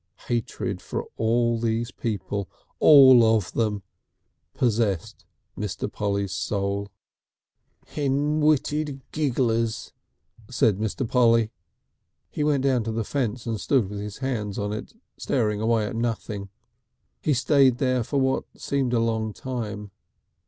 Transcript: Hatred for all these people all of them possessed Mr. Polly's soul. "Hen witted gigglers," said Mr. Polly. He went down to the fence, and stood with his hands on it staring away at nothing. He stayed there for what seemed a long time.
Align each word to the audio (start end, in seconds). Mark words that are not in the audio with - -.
Hatred 0.27 0.81
for 0.81 1.05
all 1.15 1.59
these 1.59 1.91
people 1.91 2.49
all 2.79 3.23
of 3.23 3.51
them 3.53 3.83
possessed 4.55 5.27
Mr. 5.55 5.91
Polly's 5.93 6.31
soul. 6.31 6.89
"Hen 7.85 8.39
witted 8.39 9.03
gigglers," 9.11 9.93
said 10.49 10.79
Mr. 10.79 11.07
Polly. 11.07 11.51
He 12.31 12.43
went 12.43 12.63
down 12.63 12.83
to 12.85 12.91
the 12.91 13.03
fence, 13.03 13.45
and 13.45 13.61
stood 13.61 13.91
with 13.91 13.99
his 13.99 14.17
hands 14.17 14.57
on 14.57 14.73
it 14.73 14.91
staring 15.19 15.61
away 15.61 15.85
at 15.85 15.95
nothing. 15.95 16.49
He 17.21 17.35
stayed 17.35 17.77
there 17.77 18.03
for 18.03 18.19
what 18.19 18.45
seemed 18.57 18.93
a 18.93 18.99
long 18.99 19.33
time. 19.33 19.91